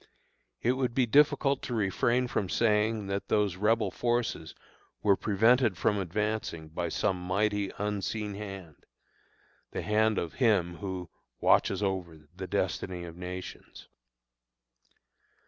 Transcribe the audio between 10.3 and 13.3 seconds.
Him who "watches over the destiny of